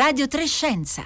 [0.00, 1.02] Radio Trescenza.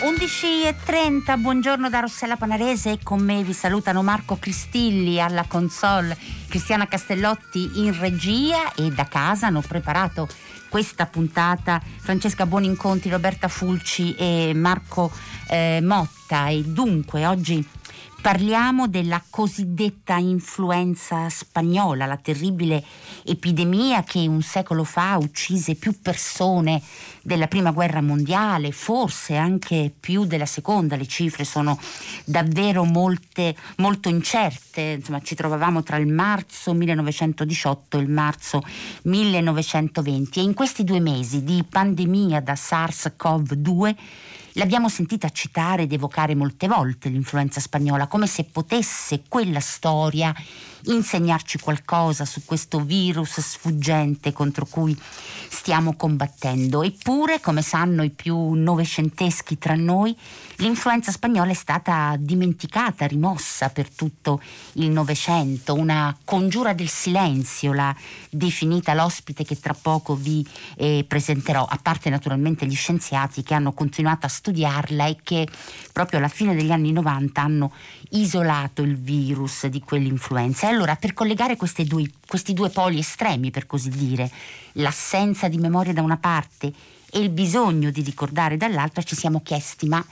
[0.00, 6.14] 11.30, buongiorno da Rossella Panarese e con me vi salutano Marco Cristilli alla console,
[6.46, 10.28] Cristiana Castellotti in regia e da casa hanno preparato
[10.76, 15.10] questa puntata Francesca Buoninconti, Roberta Fulci e Marco
[15.48, 16.48] eh, Motta.
[16.48, 17.66] E dunque oggi
[18.20, 22.82] Parliamo della cosiddetta influenza spagnola, la terribile
[23.24, 26.82] epidemia che un secolo fa uccise più persone
[27.22, 31.78] della prima guerra mondiale, forse anche più della seconda, le cifre sono
[32.24, 38.60] davvero molte, molto incerte, insomma ci trovavamo tra il marzo 1918 e il marzo
[39.02, 43.94] 1920 e in questi due mesi di pandemia da SARS-CoV-2
[44.56, 50.34] L'abbiamo sentita citare ed evocare molte volte l'influenza spagnola, come se potesse quella storia
[50.84, 54.96] insegnarci qualcosa su questo virus sfuggente contro cui
[55.48, 56.82] stiamo combattendo.
[56.82, 60.16] Eppure, come sanno i più novecenteschi tra noi,
[60.56, 64.40] l'influenza spagnola è stata dimenticata, rimossa per tutto
[64.74, 67.94] il Novecento, una congiura del silenzio, l'ha
[68.30, 73.72] definita l'ospite che tra poco vi eh, presenterò, a parte naturalmente gli scienziati che hanno
[73.72, 75.48] continuato a studiarla e che
[75.92, 77.72] proprio alla fine degli anni 90 hanno
[78.10, 80.68] isolato il virus di quell'influenza.
[80.68, 84.30] E allora, per collegare due, questi due poli estremi, per così dire,
[84.74, 86.72] l'assenza di memoria da una parte
[87.10, 90.04] e il bisogno di ricordare dall'altra, ci siamo chiesti, ma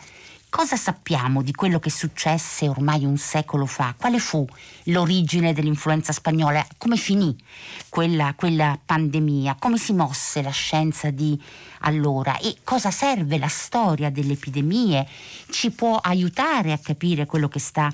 [0.57, 3.93] Cosa sappiamo di quello che successe ormai un secolo fa?
[3.99, 4.47] Quale fu
[4.85, 6.65] l'origine dell'influenza spagnola?
[6.79, 7.37] Come finì
[7.89, 9.57] quella, quella pandemia?
[9.59, 11.37] Come si mosse la scienza di
[11.81, 12.39] allora?
[12.39, 15.05] E cosa serve la storia delle epidemie?
[15.51, 17.93] Ci può aiutare a capire quello che sta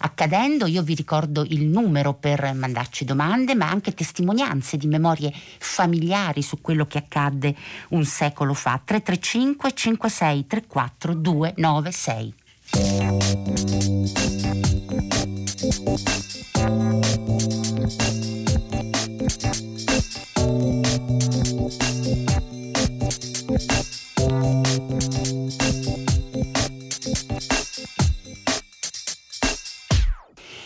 [0.00, 0.66] accadendo?
[0.66, 6.60] Io vi ricordo il numero per mandarci domande, ma anche testimonianze di memorie familiari su
[6.60, 7.56] quello che accadde
[7.88, 8.78] un secolo fa.
[8.84, 12.34] 335 56 34 296 6.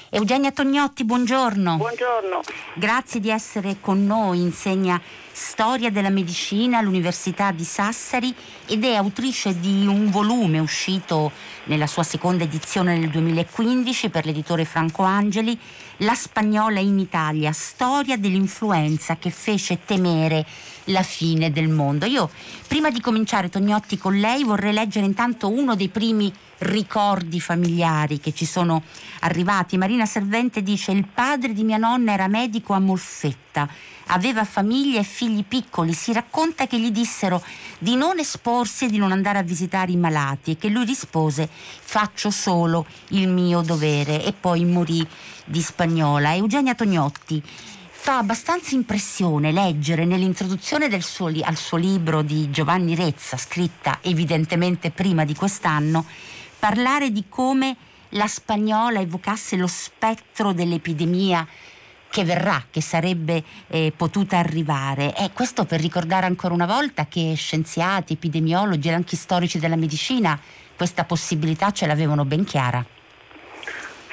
[0.08, 1.76] Eugenia Tognotti, buongiorno.
[1.76, 2.40] Buongiorno.
[2.76, 4.98] Grazie di essere con noi, insegna
[5.36, 11.30] storia della medicina all'Università di Sassari ed è autrice di un volume uscito
[11.64, 15.58] nella sua seconda edizione nel 2015 per l'editore Franco Angeli,
[15.98, 20.46] La spagnola in Italia, storia dell'influenza che fece temere
[20.86, 22.06] la fine del mondo.
[22.06, 22.30] Io
[22.66, 28.32] prima di cominciare Tognotti con lei vorrei leggere intanto uno dei primi ricordi familiari che
[28.32, 28.82] ci sono
[29.20, 29.76] arrivati.
[29.76, 33.68] Marina Servente dice il padre di mia nonna era medico a Molfetta,
[34.08, 37.42] aveva famiglia e figli piccoli, si racconta che gli dissero
[37.78, 41.48] di non esporsi e di non andare a visitare i malati e che lui rispose
[41.50, 45.06] faccio solo il mio dovere e poi morì
[45.44, 46.34] di spagnola.
[46.34, 47.42] Eugenia Tognotti
[48.06, 55.24] fa abbastanza impressione leggere nell'introduzione suo, al suo libro di Giovanni Rezza, scritta evidentemente prima
[55.24, 56.04] di quest'anno,
[56.56, 57.76] parlare di come
[58.10, 61.44] la spagnola evocasse lo spettro dell'epidemia
[62.08, 65.12] che verrà, che sarebbe eh, potuta arrivare.
[65.16, 70.38] E questo per ricordare ancora una volta che scienziati, epidemiologi e anche storici della medicina
[70.76, 72.95] questa possibilità ce l'avevano ben chiara.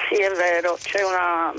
[0.08, 1.54] Sì, è vero, una,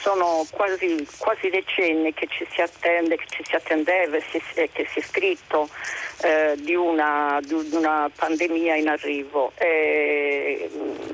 [0.00, 4.98] sono quasi, quasi, decenni che ci si attende, che ci si attendeva e che si
[5.00, 5.68] è scritto
[6.22, 10.70] eh, di, una, di, una, pandemia in arrivo, e,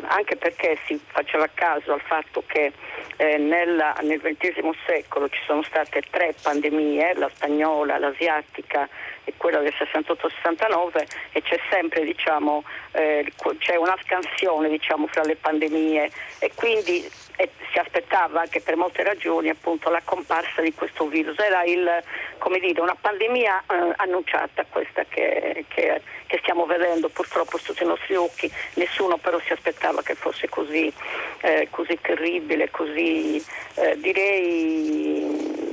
[0.06, 2.72] anche perché si faceva caso al fatto che
[3.16, 8.88] eh, nella, nel XX secolo ci sono state tre pandemie, la spagnola, l'asiatica
[9.26, 12.62] e quella del 68-69 e c'è sempre diciamo,
[12.92, 17.04] eh, c'è una scansione diciamo, fra le pandemie e quindi
[17.36, 21.38] eh, si aspettava anche per molte ragioni appunto, la comparsa di questo virus.
[21.38, 21.90] Era il,
[22.60, 28.14] dire, una pandemia eh, annunciata questa che, che, che, stiamo vedendo purtroppo sotto i nostri
[28.14, 30.92] occhi, nessuno però si aspettava che fosse così,
[31.40, 35.65] eh, così terribile, così eh, direi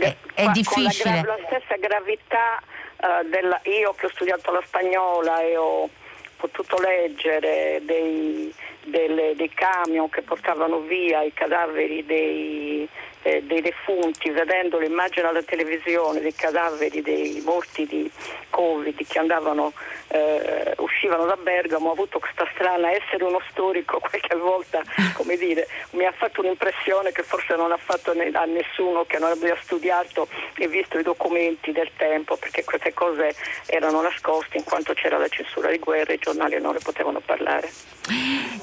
[0.00, 1.22] è, è difficile.
[1.24, 2.60] Con la, la, stessa gravità
[2.96, 5.88] uh, della, io che ho studiato la spagnola e ho
[6.36, 8.52] potuto leggere dei,
[8.84, 12.88] delle, dei camion che portavano via i cadaveri dei,
[13.22, 18.10] eh, dei defunti, vedendo l'immagine alla televisione dei cadaveri dei morti di
[18.48, 19.72] Covid che andavano,
[20.08, 24.82] eh, uscivano da Bergamo, ho avuto questa strana essere uno storico qualche volta,
[25.14, 29.30] come dire, mi ha fatto un'impressione che forse non ha fatto a nessuno che non
[29.30, 33.34] abbia studiato e visto i documenti del tempo, perché queste cose
[33.66, 37.20] erano nascoste in quanto c'era la censura di guerra e i giornali non ne potevano
[37.20, 37.70] parlare.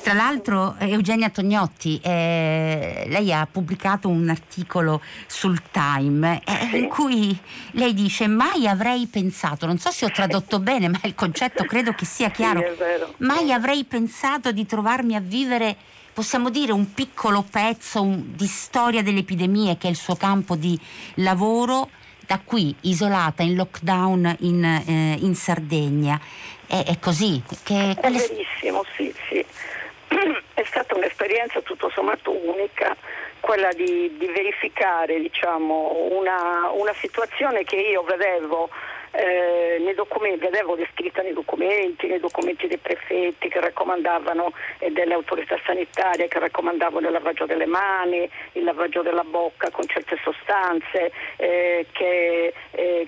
[0.01, 4.46] Tra l'altro Eugenia Tognotti, eh, lei ha pubblicato un articolo
[5.27, 6.77] sul Time eh, sì.
[6.77, 7.37] in cui
[7.71, 11.93] lei dice mai avrei pensato, non so se ho tradotto bene ma il concetto credo
[11.93, 15.75] che sia chiaro, sì, mai avrei pensato di trovarmi a vivere
[16.13, 20.55] possiamo dire un piccolo pezzo un, di storia delle epidemie che è il suo campo
[20.55, 20.79] di
[21.15, 21.89] lavoro
[22.27, 26.19] da qui isolata in lockdown in, eh, in Sardegna.
[26.67, 27.41] È, è, così.
[27.63, 29.45] Che, è verissimo, sì, sì.
[30.53, 32.95] È stata un'esperienza tutto sommato unica
[33.47, 38.67] quella di, di verificare diciamo, una, una situazione che io vedevo
[39.11, 45.13] eh, nei documenti, vedevo descritta nei documenti, nei documenti dei prefetti che raccomandavano e delle
[45.13, 51.13] autorità sanitarie che raccomandavano il lavaggio delle mani, il lavaggio della bocca con certe sostanze,
[51.37, 53.07] eh, che eh,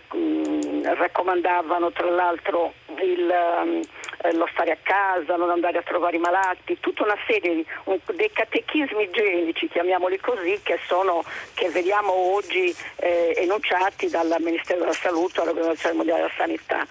[0.84, 2.72] raccomandavano tra l'altro
[3.02, 3.86] il,
[4.24, 7.66] um, lo stare a casa, non andare a trovare i malati, tutta una serie di
[7.86, 11.24] un, dei catechismi igienici, chiamiamoli così, che, sono,
[11.54, 16.88] che vediamo oggi eh, enunciati dal Ministero della Salute all'Organizzazione Mondiale della Sanità.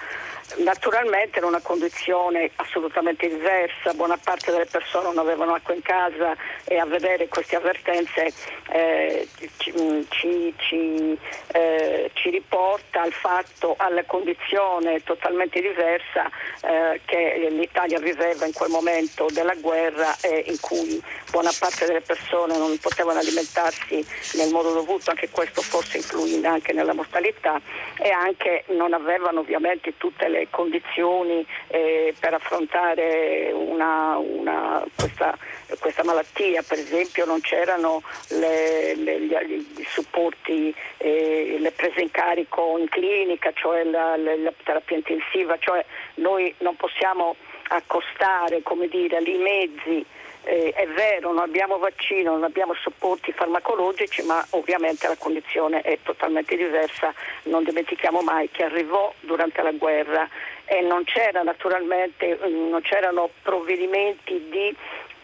[0.56, 6.34] Naturalmente in una condizione assolutamente diversa, buona parte delle persone non avevano acqua in casa
[6.64, 8.32] e a vedere queste avvertenze
[8.70, 9.28] eh,
[9.58, 11.18] ci, ci, ci,
[11.52, 16.30] eh, ci, riporta al fatto, alla condizione totalmente diversa
[16.62, 21.00] eh, che l'Italia viveva in quel momento della guerra e in cui
[21.30, 24.04] buona parte delle persone non potevano alimentarsi
[24.34, 27.60] nel modo dovuto, anche questo forse influì anche nella mortalità
[27.98, 35.36] e anche non avevano ovviamente tutte le condizioni eh, per affrontare una, una, questa,
[35.80, 42.76] questa, malattia, per esempio non c'erano le, le, gli, supporti, eh, le prese in carico
[42.78, 47.36] in clinica, cioè la, la terapia intensiva, cioè noi non possiamo
[47.68, 50.06] accostare come dire, i mezzi
[50.48, 55.98] eh, è vero, non abbiamo vaccino, non abbiamo supporti farmacologici, ma ovviamente la condizione è
[56.02, 57.12] totalmente diversa.
[57.44, 60.26] Non dimentichiamo mai che arrivò durante la guerra
[60.64, 64.74] e non, c'era naturalmente, non c'erano provvedimenti di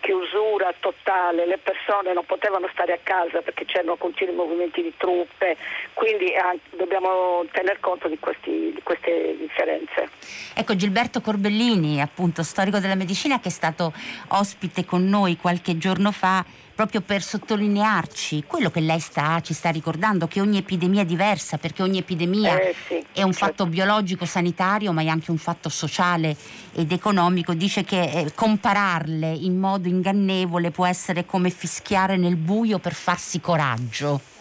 [0.04, 5.56] chiusura totale, le persone non potevano stare a casa perché c'erano continui movimenti di truppe,
[5.94, 10.10] quindi eh, dobbiamo tener conto di, questi, di, queste differenze.
[10.54, 13.94] Ecco Gilberto Corbellini, appunto storico della medicina che è stato
[14.28, 19.70] ospite con noi qualche giorno fa proprio per sottolinearci quello che lei sta, ci sta
[19.70, 23.46] ricordando, che ogni epidemia è diversa, perché ogni epidemia eh sì, è un certo.
[23.46, 26.36] fatto biologico, sanitario, ma è anche un fatto sociale
[26.74, 27.54] ed economico.
[27.54, 33.40] Dice che eh, compararle in modo ingannevole può essere come fischiare nel buio per farsi
[33.40, 34.32] coraggio.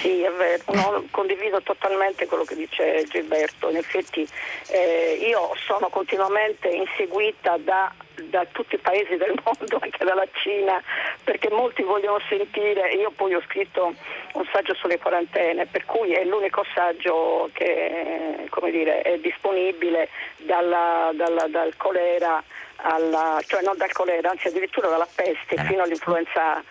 [0.00, 3.70] Sì, è vero, no, condivido totalmente quello che dice Gilberto.
[3.70, 4.26] In effetti
[4.68, 7.92] eh, io sono continuamente inseguita da,
[8.28, 10.82] da, tutti i paesi del mondo, anche dalla Cina,
[11.24, 13.94] perché molti vogliono sentire, io poi ho scritto
[14.32, 21.46] un saggio sulle quarantene, per cui è l'unico saggio che dire, è disponibile dalla, dalla,
[21.48, 22.42] dal colera
[22.76, 25.64] alla, cioè non dal colera, anzi addirittura dalla peste eh.
[25.64, 26.62] fino all'influenza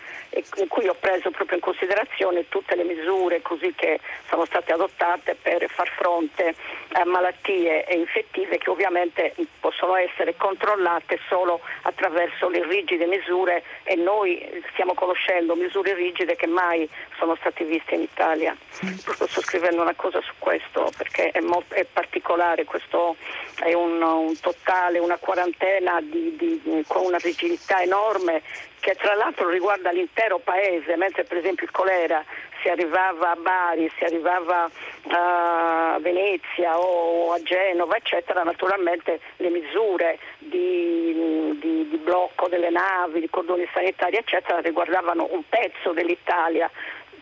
[0.56, 3.40] in cui ho preso proprio in considerazione tutte le misure
[3.76, 6.54] che sono state adottate per far fronte
[6.92, 14.62] a malattie infettive che ovviamente possono essere controllate solo attraverso le rigide misure e noi
[14.72, 18.56] stiamo conoscendo misure rigide che mai sono state viste in Italia.
[18.68, 23.16] Sto scrivendo una cosa su questo perché è, molto, è particolare, questo
[23.62, 28.42] è un, un totale, una quarantena di, di, con una rigidità enorme
[28.82, 32.24] che tra l'altro riguarda l'intero paese, mentre per esempio il colera
[32.62, 34.70] si arrivava a Bari, si arrivava
[35.08, 43.20] a Venezia o a Genova, eccetera, naturalmente le misure di, di, di blocco delle navi,
[43.20, 46.70] di cordoni sanitari, eccetera, riguardavano un pezzo dell'Italia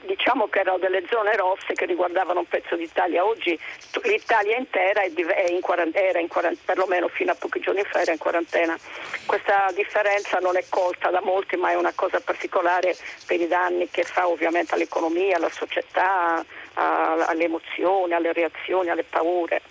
[0.02, 3.25] diciamo che erano delle zone rosse che riguardavano un pezzo d'Italia.
[3.25, 3.59] Oggi
[4.02, 5.11] l'Italia intera è
[5.50, 5.61] in
[5.92, 8.78] era in quarantena, perlomeno fino a pochi giorni fa era in quarantena.
[9.26, 13.88] Questa differenza non è colta da molti, ma è una cosa particolare per i danni
[13.90, 16.45] che fa ovviamente all'economia, alla società,
[16.80, 19.62] alle emozioni, alle reazioni, alle paure.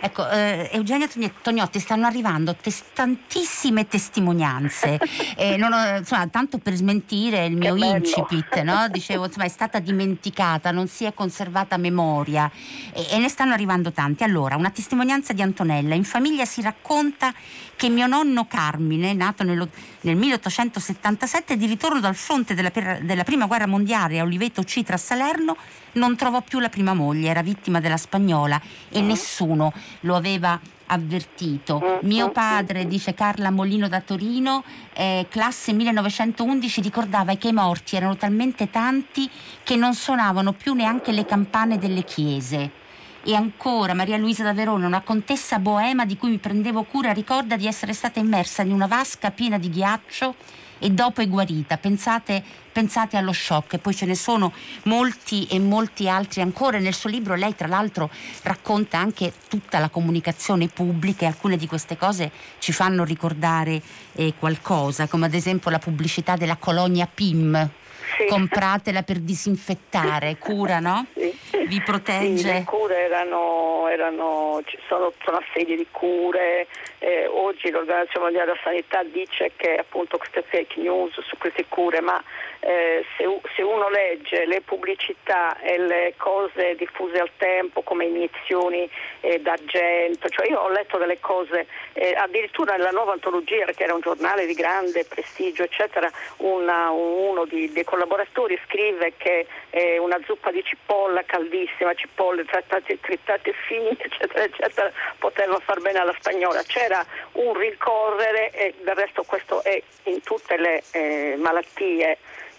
[0.00, 1.08] Ecco, eh, Eugenio
[1.42, 4.98] Tognotti stanno arrivando tes- tantissime testimonianze,
[5.36, 8.86] eh, ho, insomma, tanto per smentire il mio incipit, no?
[8.88, 12.50] dicevo, insomma, è stata dimenticata, non si è conservata memoria
[12.92, 14.22] e, e ne stanno arrivando tanti.
[14.22, 17.32] Allora, una testimonianza di Antonella, in famiglia si racconta
[17.74, 19.68] che mio nonno Carmine, nato nello,
[20.02, 22.70] nel 1877, di ritorno dal fronte della,
[23.00, 25.56] della prima guerra mondiale a Oliveto Citra a Salerno,
[25.92, 31.98] non trovò più la prima moglie, era vittima della spagnola e nessuno lo aveva avvertito.
[32.02, 38.16] Mio padre, dice Carla Molino da Torino, eh, classe 1911, ricordava che i morti erano
[38.16, 39.28] talmente tanti
[39.62, 42.86] che non suonavano più neanche le campane delle chiese.
[43.24, 47.56] E ancora Maria Luisa da Verona, una contessa boema di cui mi prendevo cura, ricorda
[47.56, 50.34] di essere stata immersa in una vasca piena di ghiaccio
[50.78, 51.76] e dopo è guarita.
[51.76, 52.42] Pensate,
[52.72, 54.52] pensate allo shock e poi ce ne sono
[54.84, 56.78] molti e molti altri ancora.
[56.78, 58.10] Nel suo libro lei tra l'altro
[58.42, 63.80] racconta anche tutta la comunicazione pubblica e alcune di queste cose ci fanno ricordare
[64.12, 67.70] eh, qualcosa, come ad esempio la pubblicità della colonia PIM.
[68.16, 68.26] Sì.
[68.26, 71.06] Compratela per disinfettare, cura, no?
[71.48, 71.64] Sì.
[71.66, 72.36] Vi protegge?
[72.36, 76.66] Sì, le cure erano, erano ci sono, sono assedi di cure,
[76.98, 82.02] eh, oggi l'Organizzazione Mondiale della Sanità dice che appunto queste fake news su queste cure,
[82.02, 82.22] ma
[82.60, 83.24] eh, se,
[83.54, 88.88] se, uno legge le pubblicità e le cose diffuse al tempo come iniezioni
[89.20, 93.94] eh, d'argento, cioè io ho letto delle cose, eh, addirittura nella nuova antologia, che era
[93.94, 100.18] un giornale di grande prestigio, eccetera, una, uno di, dei collaboratori scrive che eh, una
[100.24, 106.62] zuppa di cipolla caldissima, cipolle trattate, trittate fini, eccetera, eccetera, poteva far bene alla spagnola.
[106.62, 112.18] C'era un rincorrere e del resto questo è in tutte le eh, malattie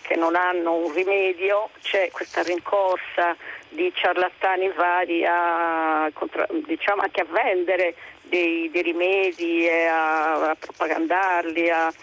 [0.10, 3.36] che non hanno un rimedio, c'è questa rincorsa
[3.70, 6.12] di ciarlatani vari a,
[6.66, 11.94] diciamo, anche a vendere dei, dei rimedi a, a propagandarli, a,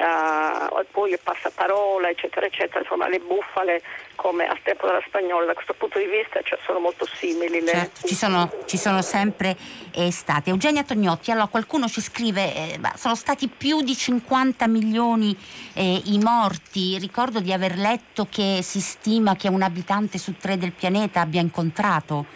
[0.00, 3.82] a, poi il passaparola, eccetera, eccetera, insomma le bufale
[4.14, 7.60] come al tempo della spagnola, da questo punto di vista cioè, sono molto simili.
[7.60, 7.70] Le...
[7.70, 9.56] Certo, ci, sono, ci, sono, sempre
[9.92, 10.50] eh, state.
[10.50, 15.36] Eugenia Tognotti, allora qualcuno ci scrive, eh, sono stati più di 50 milioni
[15.74, 20.56] eh, i morti, ricordo di aver letto che si stima che un abitante su tre
[20.56, 22.26] del pianeta abbia incontrato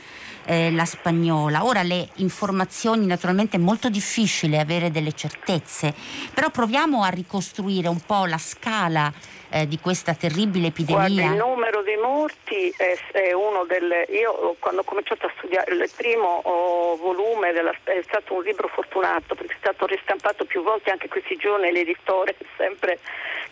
[0.48, 1.64] eh, la spagnola.
[1.64, 5.92] Ora le informazioni naturalmente è molto difficile avere delle certezze,
[6.32, 9.12] però proviamo a ricostruire un po' la scala
[9.50, 11.08] eh, di questa terribile epidemia.
[11.08, 14.06] Guarda, il numero dei morti è, è, uno delle...
[14.08, 18.68] Io quando ho cominciato a studiare il primo oh, volume della, è stato un libro
[18.68, 23.00] fortunato perché è stato ristampato più volte anche questi giorni l'editore sempre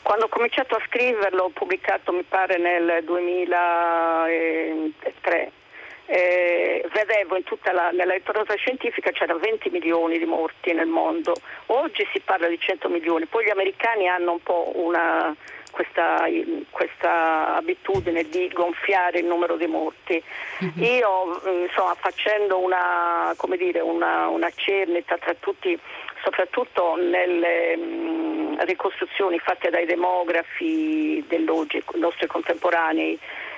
[0.03, 5.53] quando ho cominciato a scriverlo ho pubblicato mi pare nel 2003
[6.07, 11.35] eh, vedevo in tutta la, nella letteratura scientifica c'era 20 milioni di morti nel mondo,
[11.67, 15.35] oggi si parla di 100 milioni, poi gli americani hanno un po' una,
[15.71, 16.25] questa,
[16.71, 20.23] questa, abitudine di gonfiare il numero di morti.
[20.65, 20.83] Mm-hmm.
[20.83, 25.79] Io insomma, facendo una, dire, una, una cernita tra tutti,
[26.23, 33.56] soprattutto nelle mh, ricostruzioni fatte dai demografi dell'oggi, i nostri contemporanei, Mm,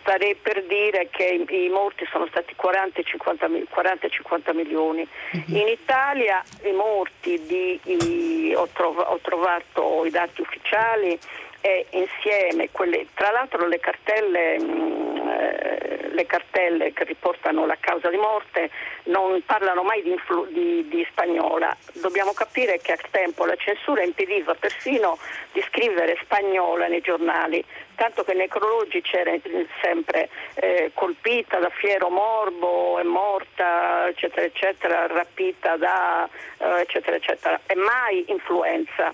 [0.00, 5.06] starei per dire che i, morti sono stati 40-50 milioni.
[5.32, 5.42] Uh-huh.
[5.46, 11.18] In Italia i morti di, i, ho, trov- ho, trovato i dati ufficiali
[11.60, 17.76] e insieme quelle, tra l'altro le cartelle, mh, mm, eh, le cartelle, che riportano la
[17.78, 18.70] causa di morte
[19.04, 21.76] non parlano mai di, influ- di, di, spagnola.
[21.94, 25.18] Dobbiamo capire che a tempo la censura impediva persino
[25.52, 27.64] di scrivere spagnola nei giornali
[27.94, 29.32] tanto che necrologi c'era
[29.80, 37.60] sempre eh, colpita da fiero morbo, è morta, eccetera, eccetera, rapita da, eh, eccetera, eccetera,
[37.66, 39.12] e mai influenza.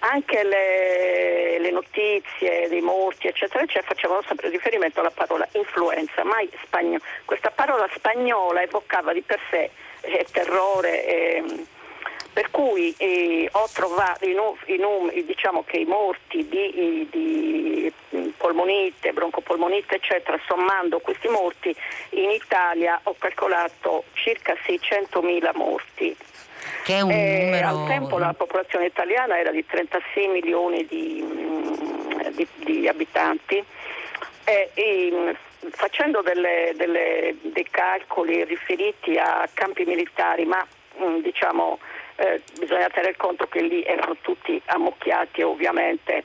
[0.00, 6.48] Anche le, le, notizie dei morti, eccetera, eccetera, facevano sempre riferimento alla parola influenza, mai
[6.62, 7.00] spagnola.
[7.24, 9.70] Questa parola spagnola evocava di per sé
[10.02, 11.04] eh, terrore.
[11.04, 11.66] Eh,
[12.32, 14.34] per cui eh, ho trovato i,
[14.66, 17.92] i, diciamo che i morti di, di,
[18.36, 21.74] polmonite, broncopolmonite eccetera, sommando questi morti
[22.10, 26.16] in Italia ho calcolato circa 600.000 morti.
[26.84, 27.68] Che è un eh, numero...
[27.68, 31.24] Al tempo la popolazione italiana era di 36 milioni di,
[32.34, 33.62] di, di abitanti
[34.44, 35.36] e, e
[35.70, 40.64] facendo delle, delle, dei calcoli riferiti a campi militari, ma
[41.20, 41.78] diciamo
[42.18, 46.24] eh, bisogna tener conto che lì erano tutti ammucchiati ovviamente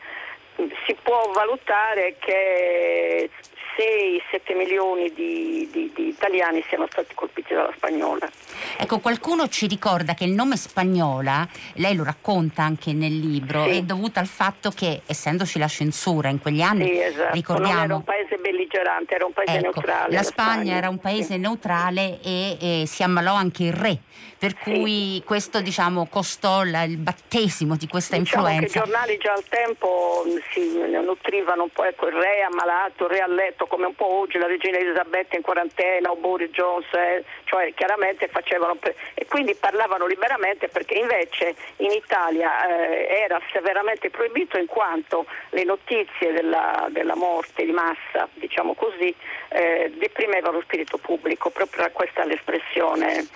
[0.85, 3.29] si può valutare che
[3.75, 8.29] 6-7 milioni di, di, di, italiani siano stati colpiti dalla spagnola.
[8.77, 13.77] Ecco, qualcuno ci ricorda che il nome spagnola, lei lo racconta anche nel libro, sì.
[13.77, 17.33] è dovuto al fatto che essendoci la censura in quegli anni, sì, esatto.
[17.33, 17.73] ricordiamo...
[17.73, 18.37] Non era un paese
[18.73, 20.13] belligerante, era un paese ecco, neutrale.
[20.13, 21.37] La Spagna, Spagna, era un paese sì.
[21.37, 23.97] neutrale e, e, si ammalò anche il re,
[24.37, 28.79] per cui questo diciamo costò la, il battesimo di questa diciamo influenza.
[28.79, 33.19] i giornali già al tempo si nutrivano un po', ecco, il re ammalato, il re
[33.19, 37.23] a letto, come un po' oggi la regina Elisabetta in quarantena o Boris Johnson, eh,
[37.45, 38.95] cioè chiaramente facevano per...
[39.13, 45.63] e quindi parlavano liberamente perché invece in Italia eh, era severamente proibito in quanto le
[45.63, 49.13] notizie della, della morte di massa, diciamo così,
[49.49, 53.27] eh, deprimevano lo spirito pubblico, proprio questa è l'espressione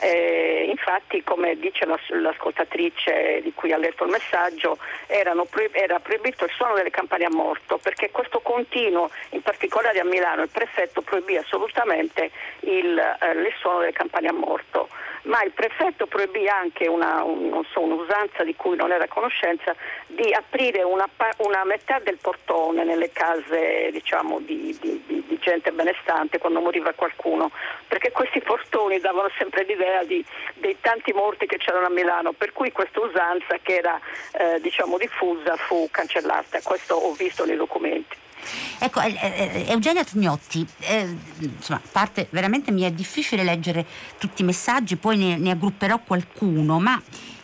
[0.00, 4.78] eh, infatti, come dice l'ascoltatrice di cui ha letto il messaggio,
[5.48, 10.04] pro- era proibito il suono delle campane a morto perché questo continuo, in particolare a
[10.04, 14.88] Milano, il prefetto proibì assolutamente il, eh, il suono delle campane a morto.
[15.26, 19.74] Ma il prefetto proibì anche una, un, so, un'usanza di cui non era a conoscenza
[20.06, 25.72] di aprire una, una metà del portone nelle case diciamo, di, di, di, di, gente
[25.72, 27.50] benestante quando moriva qualcuno,
[27.88, 30.24] perché questi portoni davano sempre l'idea di,
[30.54, 33.98] dei tanti morti che c'erano a Milano, per cui questa usanza che era
[34.32, 38.16] eh, diciamo, diffusa fu cancellata, questo ho visto nei documenti.
[38.78, 43.84] Ecco, eh, eh, Eugenia Tugnotti, eh, insomma, parte veramente mi è difficile leggere
[44.18, 47.00] tutti i messaggi, poi ne, ne aggrupperò qualcuno, ma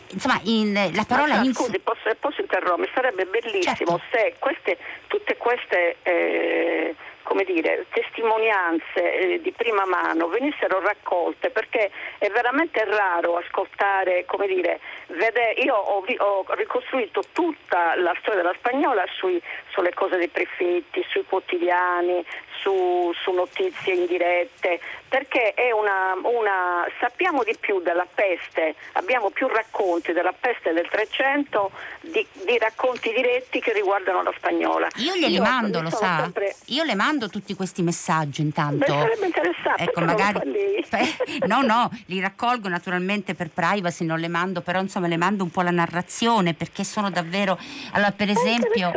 [0.09, 4.01] insomma in, la parola ma, scusi posso, posso interrompere sarebbe bellissimo certo.
[4.11, 6.95] se queste, tutte queste eh,
[7.33, 14.45] come dire, testimonianze eh, di prima mano venissero raccolte perché è veramente raro ascoltare, come
[14.45, 20.27] dire, vede, io ho, ho, ricostruito tutta la storia della spagnola sui, sulle cose dei
[20.27, 22.23] prefetti, sui quotidiani,
[22.61, 29.47] su, su notizie indirette, perché è una, una, sappiamo di più della peste, abbiamo più
[29.47, 31.71] racconti della peste del 300
[32.01, 34.87] di, di racconti diretti che riguardano la spagnola.
[34.95, 36.21] Io glieli io mando, lo sa.
[36.21, 36.55] Sempre...
[36.67, 38.93] Io le mando tutti questi messaggi intanto.
[38.93, 39.83] Beh, sarebbe interessante.
[39.83, 40.51] Ecco, magari...
[41.47, 45.49] no, no, li raccolgo naturalmente per privacy, non le mando, però insomma le mando un
[45.49, 47.57] po' la narrazione perché sono davvero...
[47.91, 48.91] Allora, per esempio,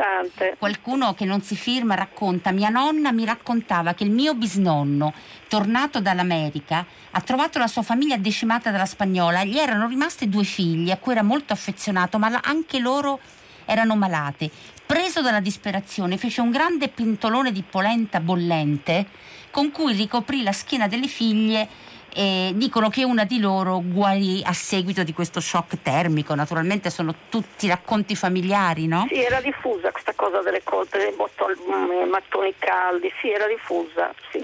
[0.59, 5.13] qualcuno che non si firma racconta, mia nonna mi racconta raccontava che il mio bisnonno,
[5.49, 9.45] tornato dall'America, ha trovato la sua famiglia decimata dalla spagnola.
[9.45, 13.21] Gli erano rimaste due figlie a cui era molto affezionato, ma anche loro
[13.67, 14.51] erano malate.
[14.87, 19.07] Preso dalla disperazione, fece un grande pintolone di polenta bollente
[19.51, 21.69] con cui ricoprì la schiena delle figlie
[22.17, 26.35] e dicono che una di loro guarì a seguito di questo shock termico.
[26.35, 29.07] Naturalmente sono tutti racconti familiari, no?
[29.09, 34.15] Sì, era diffusa questa cosa delle colpe, dei bottoni, mm, mattoni caldi, sì, era diffusa,
[34.31, 34.43] sì.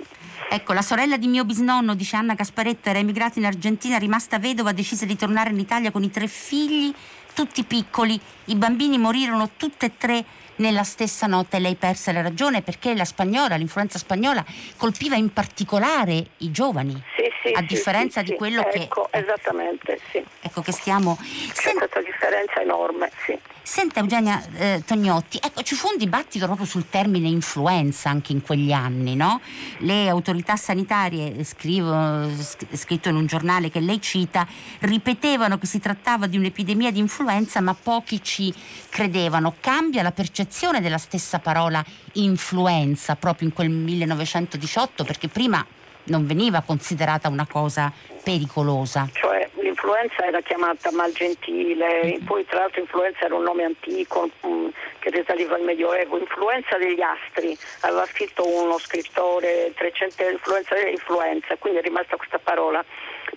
[0.50, 4.72] Ecco, la sorella di mio bisnonno, dice Anna Casparetta, era emigrata in Argentina, rimasta vedova,
[4.72, 6.92] decise di tornare in Italia con i tre figli,
[7.34, 8.18] tutti piccoli.
[8.46, 10.24] I bambini morirono tutte e tre
[10.62, 14.42] nella stessa notte lei perse la ragione perché la spagnola, l'influenza spagnola
[14.76, 16.94] colpiva in particolare i giovani.
[17.16, 20.24] Sì, sì, a sì, differenza di quello ecco, che esattamente, sì.
[20.40, 21.18] Ecco che stiamo
[21.52, 23.38] C'è questa differenza enorme, sì.
[23.64, 28.42] Senta Eugenia eh, Tognotti, ecco, ci fu un dibattito proprio sul termine influenza anche in
[28.42, 29.40] quegli anni, no?
[29.78, 32.28] Le autorità sanitarie, scrivo,
[32.72, 34.46] scritto in un giornale che lei cita,
[34.80, 38.52] ripetevano che si trattava di un'epidemia di influenza, ma pochi ci
[38.88, 39.54] credevano.
[39.60, 41.82] Cambia la percezione della stessa parola
[42.14, 45.64] influenza proprio in quel 1918, perché prima
[46.04, 47.90] non veniva considerata una cosa
[48.22, 49.08] pericolosa.
[49.12, 52.24] Cioè l'influenza era chiamata malgentile, mm.
[52.24, 57.00] poi tra l'altro influenza era un nome antico um, che risaliva al Medioevo, influenza degli
[57.00, 62.84] astri, aveva scritto uno scrittore 300 influenza dell'influenza, quindi è rimasta questa parola.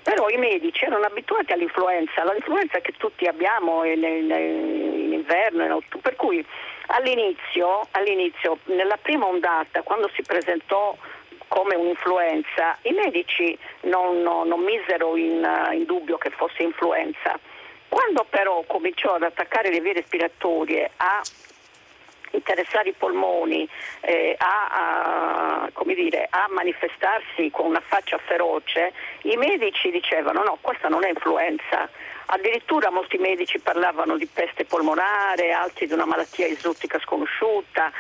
[0.04, 6.02] Però i medici erano abituati all'influenza, all'influenza che tutti abbiamo in, in inverno, in autunno,
[6.02, 6.46] per cui
[6.88, 10.96] all'inizio, all'inizio, nella prima ondata, quando si presentò
[11.48, 17.40] come un'influenza, i medici non, non, non misero in, in dubbio che fosse influenza.
[17.88, 21.22] Quando però cominciò ad attaccare le vie respiratorie, a
[22.36, 23.68] interessare i polmoni,
[24.02, 28.94] eh, a, a, dire, a, manifestarsi con una faccia feroce,
[29.24, 31.90] i medici dicevano no, questa non è influenza,
[32.28, 37.92] addirittura molti medici parlavano di peste polmonare, altri di una malattia esotica sconosciuta,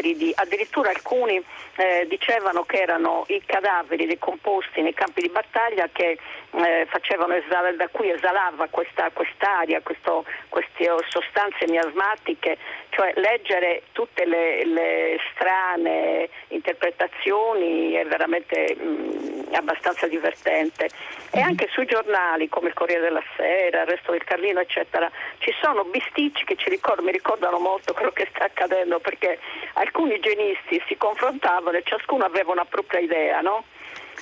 [0.00, 1.42] di, addirittura alcuni
[1.76, 6.18] eh, dicevano che erano i cadaveri decomposti nei campi di battaglia che
[6.52, 12.56] eh, facevano esalare, da cui esalava questa, quest'aria, questo, queste sostanze miasmatiche,
[12.90, 20.88] cioè leggere tutte le, le strane interpretazioni è veramente mh, mm, abbastanza divertente.
[21.30, 25.52] E anche sui giornali come il Corriere della Sera, il Resto del Carlino, eccetera, ci
[25.60, 29.38] sono bisticci che ricord- mi ricordano molto quello che sta accadendo perché
[29.74, 33.64] alcuni igienisti si confrontavano e ciascuno aveva una propria idea, no?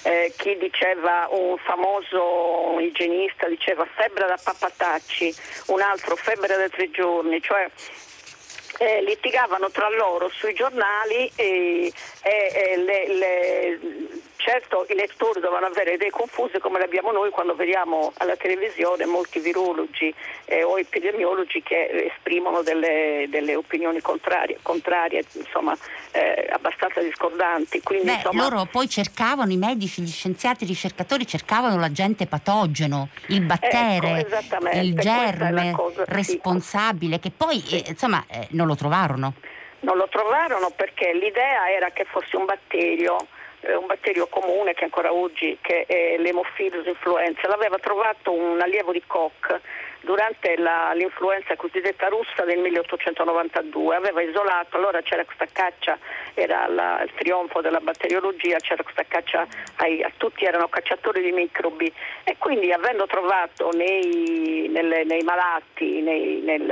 [0.03, 5.35] eh, chi diceva un famoso igienista diceva febbre da papatacci,
[5.69, 7.69] un altro febbre da tre giorni, cioè
[8.79, 11.93] eh, litigavano tra loro sui giornali e,
[12.23, 13.79] e, e le, le,
[14.45, 19.07] Certo i lettori devono avere idee confuse come le abbiamo noi quando vediamo alla televisione
[19.07, 25.75] molti virologi eh, o epidemiologi che esprimono delle, delle opinioni contrarie, contrarie insomma,
[26.11, 27.81] eh, abbastanza discordanti.
[27.81, 28.43] Quindi, Beh, insomma...
[28.43, 34.27] loro poi cercavano, i medici, gli scienziati, i ricercatori cercavano l'agente patogeno, il ecco, battere,
[34.29, 37.21] ecco, il germe cosa, responsabile, sì.
[37.23, 37.81] che poi sì.
[37.81, 39.33] eh, insomma eh, non lo trovarono.
[39.81, 43.17] Non lo trovarono perché l'idea era che fosse un batterio
[43.79, 47.49] un batterio comune che ancora oggi che è l'Hemophilus influenza.
[47.49, 49.61] L'aveva trovato un allievo di Koch
[50.05, 55.99] durante la, l'influenza cosiddetta russa del 1892, aveva isolato, allora c'era questa caccia,
[56.35, 59.47] era la, il trionfo della batteriologia, c'era questa caccia,
[59.77, 66.01] ai, a tutti erano cacciatori di microbi e quindi avendo trovato nei, nelle, nei malati,
[66.03, 66.63] nei, nel,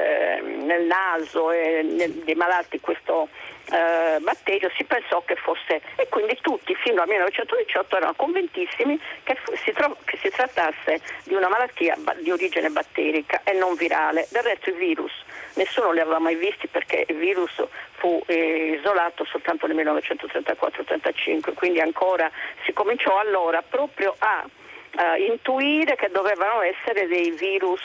[0.63, 3.29] nel, naso e nei malati questo
[3.71, 9.37] eh, batterio si pensò che fosse e quindi tutti fino al 1918 erano convintissimi che
[9.65, 14.27] si, tro- che si trattasse di una malattia di origine batterica e non virale.
[14.31, 15.13] Del resto i virus
[15.55, 21.81] nessuno li aveva mai visti perché il virus fu eh, isolato soltanto nel 1934-35, quindi
[21.81, 22.31] ancora
[22.65, 27.81] si cominciò allora proprio a uh, intuire che dovevano essere dei virus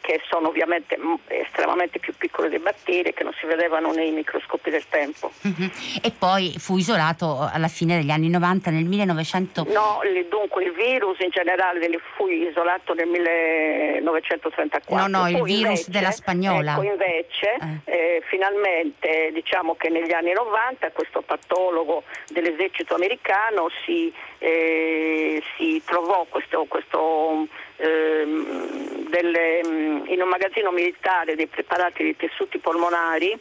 [0.00, 4.84] che sono ovviamente estremamente più piccoli dei batteri che non si vedevano nei microscopi del
[4.88, 5.30] tempo.
[5.42, 5.70] Uh-huh.
[6.02, 9.66] E poi fu isolato alla fine degli anni 90, nel 1900.
[9.68, 11.78] No, dunque il virus in generale
[12.16, 14.96] fu isolato nel 1934.
[14.96, 16.72] No, no, il Poi virus invece, della spagnola.
[16.72, 17.92] Ecco, invece, eh.
[17.92, 26.26] Eh, finalmente, diciamo che negli anni 90 questo patologo dell'esercito americano si, eh, si trovò
[26.28, 33.38] questo, questo ehm, delle, mm, in un magazzino militare dei preparati di tessuti polmonari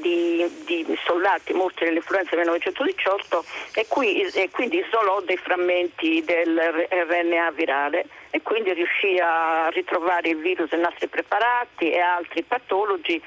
[0.00, 6.58] di, di soldati morti nell'influenza del 1918 e, qui, e quindi isolò dei frammenti del
[6.88, 13.20] RNA virale e quindi riuscì a ritrovare il virus nei nostri preparati e altri patologi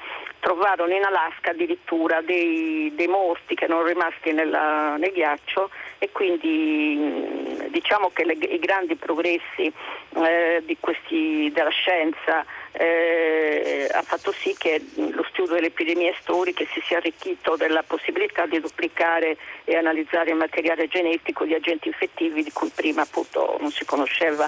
[0.44, 7.70] trovarono in Alaska addirittura dei, dei morti che erano rimasti nella, nel ghiaccio e quindi
[7.70, 9.72] diciamo che le, i grandi progressi
[10.16, 16.82] eh, questi, della scienza eh, ha fatto sì che lo studio delle epidemie storiche si
[16.84, 22.52] sia arricchito della possibilità di duplicare e analizzare il materiale genetico di agenti infettivi di
[22.52, 24.46] cui prima appunto non si conosceva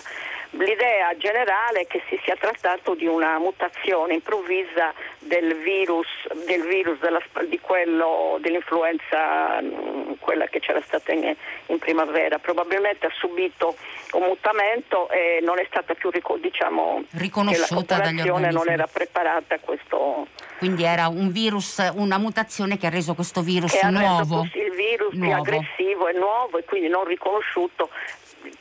[0.51, 6.07] L'idea generale è che si sia trattato di una mutazione improvvisa del virus,
[6.47, 11.35] del virus della, di quello, dell'influenza, mm, quella che c'era stata in,
[11.67, 12.39] in, primavera.
[12.39, 13.77] Probabilmente ha subito
[14.13, 18.53] un mutamento e non è stata più diciamo, riconosciuta dagli organismi.
[18.53, 20.27] non era preparata a questo.
[20.59, 24.49] Quindi era un virus, una mutazione che ha reso questo virus nuovo.
[24.55, 25.43] Il virus nuovo.
[25.43, 27.91] più aggressivo e nuovo e quindi non riconosciuto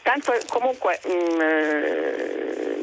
[0.02, 2.76] tanto comunque mh, mm, eh,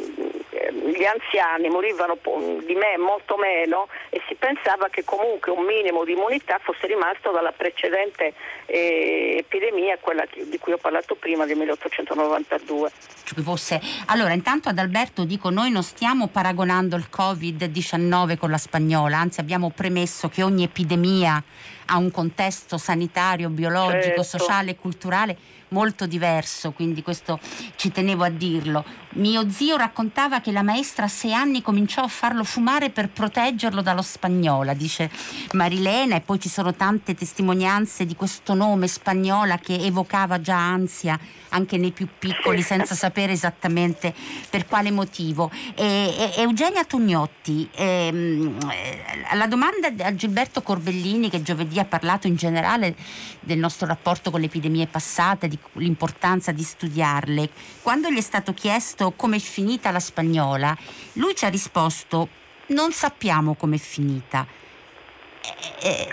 [1.02, 2.18] gli anziani morivano
[2.64, 7.30] di me molto meno e si pensava che comunque un minimo di immunità fosse rimasto
[7.30, 8.34] dalla precedente
[8.66, 12.90] eh, epidemia, quella di cui ho parlato prima, del 1892.
[13.42, 13.80] Fosse.
[14.06, 19.40] Allora, intanto ad Alberto dico, noi non stiamo paragonando il Covid-19 con la spagnola, anzi
[19.40, 21.42] abbiamo premesso che ogni epidemia
[21.86, 24.22] ha un contesto sanitario, biologico, certo.
[24.22, 25.36] sociale, culturale
[25.72, 27.40] molto diverso, quindi questo
[27.76, 28.84] ci tenevo a dirlo.
[29.14, 33.82] Mio zio raccontava che la maestra a sei anni cominciò a farlo fumare per proteggerlo
[33.82, 35.10] dallo spagnola, dice
[35.52, 41.18] Marilena, e poi ci sono tante testimonianze di questo nome spagnola che evocava già ansia
[41.52, 44.14] anche nei più piccoli senza sapere esattamente
[44.48, 45.50] per quale motivo.
[45.74, 48.58] E, e, Eugenia Tugnotti, ehm,
[49.30, 52.94] alla domanda a Gilberto Corbellini che giovedì ha parlato in generale
[53.40, 57.48] del nostro rapporto con le epidemie passate, di l'importanza di studiarle,
[57.82, 60.76] quando gli è stato chiesto come è finita la spagnola,
[61.14, 64.46] lui ci ha risposto non sappiamo com'è finita.
[65.80, 66.06] È,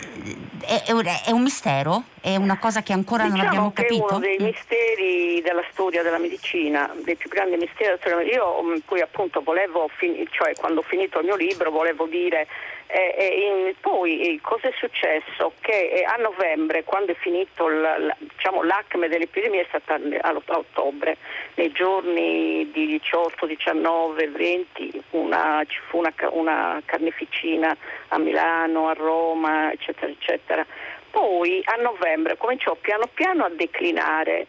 [0.65, 0.83] è,
[1.25, 2.05] è, un mistero?
[2.19, 4.07] È una cosa che ancora diciamo non abbiamo capito?
[4.07, 4.43] È uno dei mm.
[4.43, 8.43] misteri della storia della medicina, dei più grandi misteri della storia della medicina.
[8.43, 9.89] Io mm, poi appunto volevo,
[10.31, 12.47] cioè quando ho finito il mio libro, volevo dire
[12.91, 15.53] eh, eh, poi cosa è successo?
[15.61, 20.57] Che eh, a novembre, quando è finito l, diciamo, l'acme dell'epidemia, è stata a, a
[20.57, 21.17] ottobre,
[21.53, 28.93] nei giorni di 18, 19, 20, una, ci fu una, una carneficina a Milano, a
[28.93, 30.65] Roma, eccetera, eccetera.
[31.11, 34.47] Poi a novembre cominciò piano piano a declinare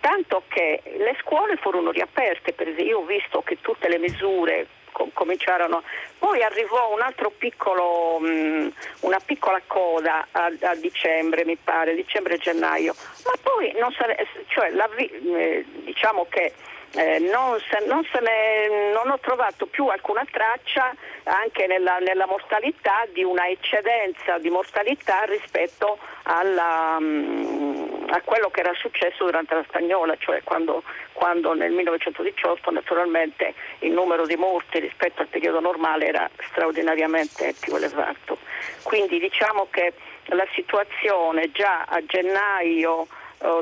[0.00, 4.66] tanto che le scuole furono riaperte, per esempio io ho visto che tutte le misure
[5.12, 5.82] cominciarono.
[6.18, 8.68] Poi arrivò un altro piccolo, mh, mm,
[9.00, 14.88] una piccola coda a, a, dicembre, mi pare, dicembre-gennaio, ma poi non sare- cioè, la,
[14.96, 16.52] eh, diciamo che
[16.94, 22.26] eh, non, se, non, se ne, non, ho trovato più alcuna traccia anche nella, nella,
[22.26, 29.54] mortalità di una eccedenza di mortalità rispetto alla, um, a quello che era successo durante
[29.54, 35.60] la stagnola, cioè quando, quando, nel 1918 naturalmente il numero di morti rispetto al periodo
[35.60, 38.36] normale era straordinariamente più elevato.
[38.82, 39.94] Quindi diciamo che
[40.26, 43.06] la situazione già a gennaio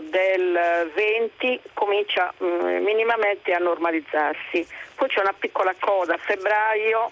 [0.02, 4.66] del 20 comincia mm, minimamente a normalizzarsi.
[4.94, 7.10] Poi c'è una piccola coda a febbraio,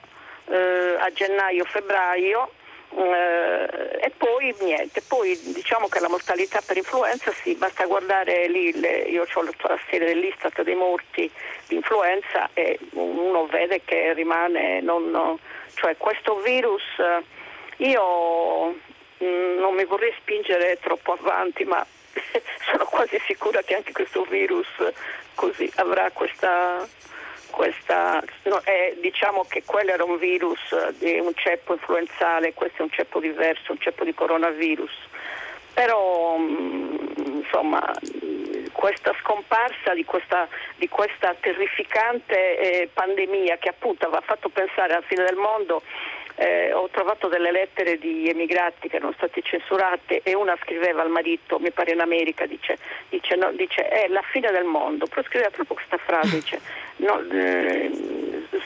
[0.48, 2.50] eh, a gennaio-febbraio
[2.96, 8.74] eh, e poi niente, poi diciamo che la mortalità per influenza sì, basta guardare lì,
[9.10, 11.30] io ho la serie dell'Istat dei morti
[11.66, 15.38] di influenza e uno vede che rimane, non,
[15.74, 16.82] cioè questo virus
[17.76, 18.74] io
[19.22, 21.84] mm, non mi vorrei spingere troppo avanti ma
[22.70, 24.66] sono quasi sicura che anche questo virus
[25.34, 26.86] così, avrà questa,
[27.50, 32.82] questa no, è, diciamo che quello era un virus di un ceppo influenzale, questo è
[32.82, 34.92] un ceppo diverso, un ceppo di coronavirus.
[35.74, 37.92] Però mm, insomma
[38.72, 45.02] questa scomparsa di questa, di questa terrificante eh, pandemia che appunto aveva fatto pensare alla
[45.02, 45.82] fine del mondo
[46.38, 51.10] eh, ho trovato delle lettere di emigrati che erano state censurate e una scriveva al
[51.10, 55.22] marito, mi pare in America, dice, dice, no, dice è la fine del mondo, però
[55.24, 56.60] scriveva proprio questa frase, dice
[56.98, 57.90] no, eh,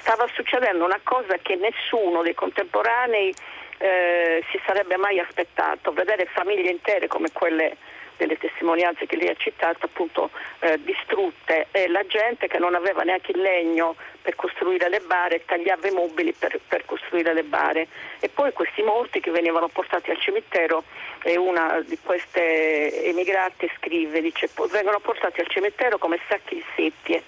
[0.00, 3.34] stava succedendo una cosa che nessuno dei contemporanei
[3.78, 7.76] eh, si sarebbe mai aspettato, vedere famiglie intere come quelle
[8.22, 10.30] delle testimonianze che lei ha citato appunto
[10.60, 11.66] eh, distrutte.
[11.70, 15.92] E la gente che non aveva neanche il legno per costruire le bare tagliava i
[15.92, 17.88] mobili per, per costruire le bare.
[18.20, 20.84] E poi questi morti che venivano portati al cimitero
[21.22, 27.22] e una di queste emigrate scrive dice vengono portati al cimitero come sacchi di seppie.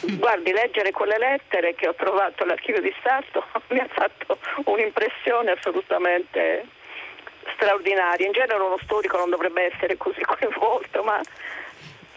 [0.00, 6.66] Guardi, leggere quelle lettere che ho trovato all'archivio di Stato mi ha fatto un'impressione assolutamente
[7.54, 8.26] straordinaria.
[8.26, 11.20] In genere uno storico non dovrebbe essere così coinvolto, ma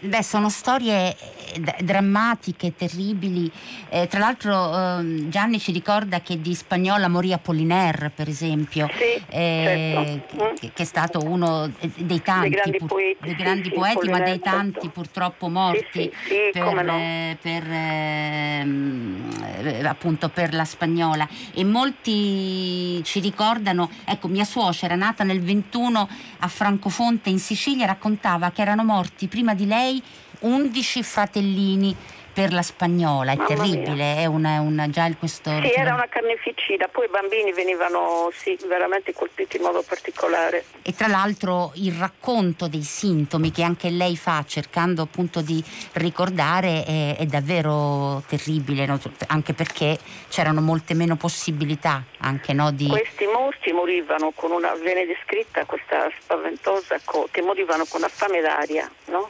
[0.00, 1.16] Beh, sono storie
[1.52, 3.50] eh, drammatiche, terribili.
[3.88, 9.20] Eh, tra l'altro eh, Gianni ci ricorda che di Spagnola morì Apollinaire, per esempio, sì,
[9.28, 10.54] eh, certo.
[10.54, 13.98] che, che, è stato uno dei tanti, dei grandi pur, poeti, dei grandi sì, poeti
[14.02, 14.88] sì, ma dei tanti certo.
[14.90, 16.12] purtroppo morti
[16.52, 16.96] per, no.
[16.96, 19.30] Eh, per, ehm,
[19.64, 21.26] eh, appunto per la Spagnola.
[21.52, 26.08] E molti ci ricordano, ecco, mia suocera, nata nel 21
[26.38, 30.02] a Francofonte in Sicilia, raccontava che erano morti prima di lei lei
[30.40, 31.96] 11 fratellini
[32.38, 35.68] per la spagnola, è Mamma terribile, è una, una, già il questore.
[35.68, 40.64] Sì, era una carneficina, poi i bambini venivano sì, veramente colpiti in modo particolare.
[40.82, 45.60] E tra l'altro il racconto dei sintomi che anche lei fa cercando appunto di
[45.94, 49.00] ricordare è, è davvero terribile, no?
[49.26, 49.98] anche perché
[50.28, 52.86] c'erano molte meno possibilità anche no, di...
[52.86, 57.00] Questi morti morivano con una, viene descritta questa spaventosa,
[57.32, 59.28] che morivano con una fame d'aria, no?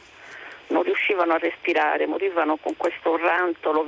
[0.69, 3.85] Non riuscivano a respirare, morivano con questo rantolo.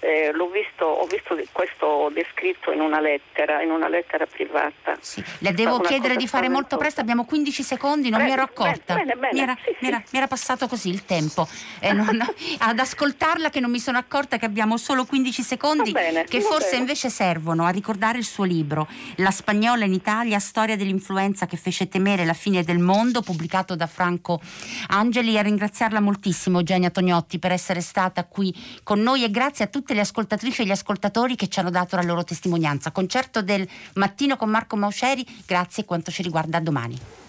[0.00, 4.96] Eh, visto, ho visto questo descritto in una lettera, in una lettera privata.
[5.00, 5.22] Sì.
[5.38, 8.94] Le devo chiedere di fare molto presto, abbiamo 15 secondi, non bene, mi ero accorta.
[8.94, 11.48] Bene, bene, mi, era, sì, mi, era, mi, era, passato così il tempo.
[11.80, 12.18] Eh, non,
[12.58, 17.10] ad ascoltarla che non mi sono accorta che abbiamo solo 15 secondi, che forse invece
[17.10, 22.24] servono a ricordare il suo libro, La spagnola in Italia, storia dell'influenza che fece temere
[22.24, 24.40] la fine del mondo, pubblicato da Franco
[24.88, 29.68] Angeli, a ringraziarla moltissimo Eugenia Tognotti per essere stata qui con noi e grazie a
[29.88, 32.90] tutte le ascoltatrici e gli ascoltatori che ci hanno dato la loro testimonianza.
[32.90, 37.27] Concerto del mattino con Marco Mausceri, grazie quanto ci riguarda domani.